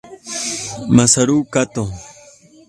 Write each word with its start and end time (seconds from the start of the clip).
Masaru 0.95 1.37
Kato 1.53 1.83